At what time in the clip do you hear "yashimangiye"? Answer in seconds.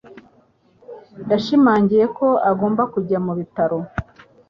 1.31-2.05